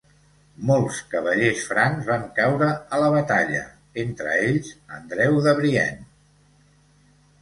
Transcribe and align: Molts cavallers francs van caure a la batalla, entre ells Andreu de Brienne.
Molts 0.69 1.01
cavallers 1.11 1.59
francs 1.73 2.07
van 2.07 2.23
caure 2.39 2.71
a 2.97 3.01
la 3.03 3.11
batalla, 3.17 3.61
entre 4.05 4.33
ells 4.49 4.73
Andreu 4.99 5.39
de 5.49 5.55
Brienne. 5.61 6.07